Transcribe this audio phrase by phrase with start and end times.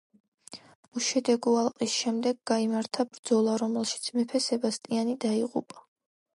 [0.99, 5.89] უშედეგო ალყის შემდეგ გაიმართა ბრძოლა, რომელშიც მეფე სებასტიანი დაიღუპა.